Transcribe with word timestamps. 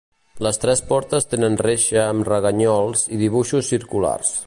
Les 0.45 0.57
tres 0.63 0.81
portes 0.91 1.29
tenen 1.35 1.59
reixa 1.65 2.07
amb 2.15 2.27
reganyols 2.33 3.07
i 3.19 3.25
dibuixos 3.25 3.75
circulars. 3.77 4.39